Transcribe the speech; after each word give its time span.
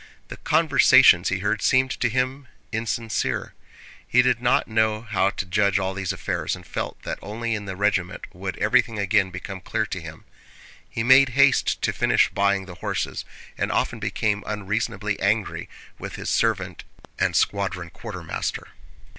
The 0.29 0.37
conversations 0.37 1.29
he 1.29 1.41
heard 1.41 1.61
seemed 1.61 1.91
to 1.99 2.09
him 2.09 2.47
insincere; 2.71 3.53
he 4.07 4.23
did 4.23 4.41
not 4.41 4.67
know 4.67 5.01
how 5.01 5.29
to 5.29 5.45
judge 5.45 5.77
all 5.77 5.93
these 5.93 6.11
affairs 6.11 6.55
and 6.55 6.65
felt 6.65 6.99
that 7.03 7.19
only 7.21 7.53
in 7.53 7.65
the 7.65 7.75
regiment 7.75 8.23
would 8.33 8.57
everything 8.57 8.97
again 8.97 9.29
become 9.29 9.61
clear 9.61 9.85
to 9.85 10.01
him. 10.01 10.23
He 10.89 11.03
made 11.03 11.29
haste 11.37 11.83
to 11.83 11.93
finish 11.93 12.29
buying 12.31 12.65
the 12.65 12.73
horses, 12.81 13.25
and 13.59 13.71
often 13.71 13.99
became 13.99 14.43
unreasonably 14.47 15.19
angry 15.19 15.69
with 15.99 16.15
his 16.15 16.31
servant 16.31 16.83
and 17.19 17.35
squadron 17.35 17.91
quartermaster. 17.91 18.69